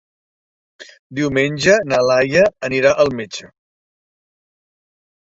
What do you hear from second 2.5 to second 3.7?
anirà al metge.